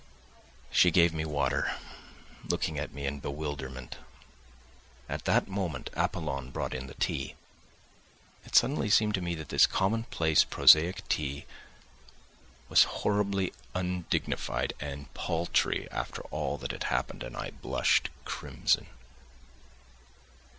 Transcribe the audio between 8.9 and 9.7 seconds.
to me that this